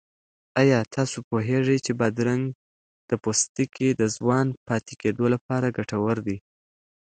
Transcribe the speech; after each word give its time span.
آیا 0.61 0.79
تاسو 0.95 1.17
پوهېږئ 1.29 1.77
چې 1.85 1.91
بادرنګ 1.99 2.43
د 3.09 3.11
پوستکي 3.23 3.89
د 3.93 4.01
ځوان 4.15 4.47
پاتې 4.67 4.93
کېدو 5.01 5.25
لپاره 5.33 5.73
ګټور 5.77 6.17
دی؟ 6.27 6.37